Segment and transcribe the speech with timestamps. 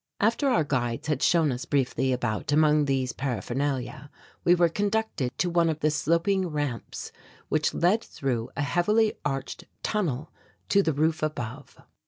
[0.19, 4.09] After our guides had shown us briefly about among these paraphernalia,
[4.43, 7.11] we were conducted to one of the sloping ramps
[7.49, 10.31] which led through a heavily arched tunnel
[10.69, 11.77] to the roof above.